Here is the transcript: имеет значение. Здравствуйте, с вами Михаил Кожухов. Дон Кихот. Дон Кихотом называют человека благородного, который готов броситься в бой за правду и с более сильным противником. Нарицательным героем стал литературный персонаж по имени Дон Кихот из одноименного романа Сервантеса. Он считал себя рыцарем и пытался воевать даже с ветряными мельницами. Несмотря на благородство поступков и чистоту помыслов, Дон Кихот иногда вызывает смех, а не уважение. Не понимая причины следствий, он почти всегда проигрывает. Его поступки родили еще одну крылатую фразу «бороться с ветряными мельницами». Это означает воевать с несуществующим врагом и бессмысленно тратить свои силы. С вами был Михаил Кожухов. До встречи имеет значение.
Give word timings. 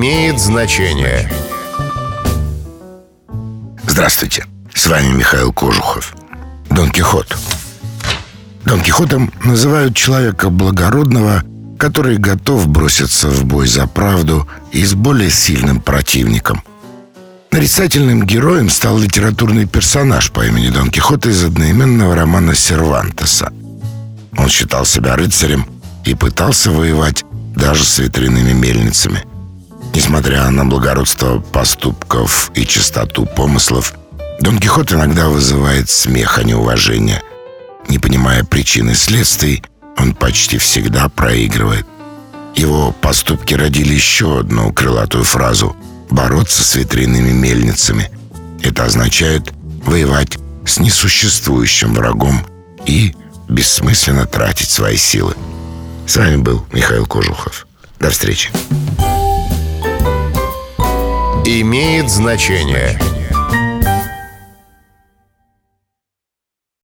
имеет 0.00 0.40
значение. 0.40 1.30
Здравствуйте, 3.86 4.46
с 4.72 4.86
вами 4.86 5.08
Михаил 5.08 5.52
Кожухов. 5.52 6.14
Дон 6.70 6.90
Кихот. 6.90 7.36
Дон 8.64 8.80
Кихотом 8.80 9.30
называют 9.44 9.94
человека 9.94 10.48
благородного, 10.48 11.44
который 11.78 12.16
готов 12.16 12.66
броситься 12.66 13.28
в 13.28 13.44
бой 13.44 13.68
за 13.68 13.86
правду 13.86 14.48
и 14.72 14.86
с 14.86 14.94
более 14.94 15.28
сильным 15.28 15.82
противником. 15.82 16.62
Нарицательным 17.50 18.24
героем 18.24 18.70
стал 18.70 18.96
литературный 18.96 19.66
персонаж 19.66 20.30
по 20.30 20.46
имени 20.46 20.70
Дон 20.70 20.90
Кихот 20.90 21.26
из 21.26 21.44
одноименного 21.44 22.14
романа 22.14 22.54
Сервантеса. 22.54 23.52
Он 24.38 24.48
считал 24.48 24.86
себя 24.86 25.14
рыцарем 25.14 25.66
и 26.06 26.14
пытался 26.14 26.70
воевать 26.70 27.22
даже 27.54 27.84
с 27.84 27.98
ветряными 27.98 28.52
мельницами. 28.52 29.24
Несмотря 30.00 30.48
на 30.48 30.64
благородство 30.64 31.40
поступков 31.40 32.50
и 32.54 32.64
чистоту 32.64 33.26
помыслов, 33.26 33.92
Дон 34.40 34.58
Кихот 34.58 34.92
иногда 34.92 35.28
вызывает 35.28 35.90
смех, 35.90 36.38
а 36.38 36.42
не 36.42 36.54
уважение. 36.54 37.22
Не 37.86 37.98
понимая 37.98 38.42
причины 38.42 38.94
следствий, 38.94 39.62
он 39.98 40.14
почти 40.14 40.56
всегда 40.56 41.10
проигрывает. 41.10 41.86
Его 42.54 42.92
поступки 42.92 43.52
родили 43.52 43.92
еще 43.92 44.40
одну 44.40 44.72
крылатую 44.72 45.22
фразу 45.24 45.76
«бороться 46.08 46.64
с 46.64 46.76
ветряными 46.76 47.32
мельницами». 47.32 48.10
Это 48.62 48.86
означает 48.86 49.52
воевать 49.84 50.38
с 50.64 50.78
несуществующим 50.78 51.92
врагом 51.92 52.46
и 52.86 53.14
бессмысленно 53.50 54.24
тратить 54.24 54.70
свои 54.70 54.96
силы. 54.96 55.34
С 56.06 56.16
вами 56.16 56.36
был 56.36 56.64
Михаил 56.72 57.04
Кожухов. 57.04 57.66
До 57.98 58.08
встречи 58.08 58.50
имеет 61.58 62.08
значение. 62.08 62.98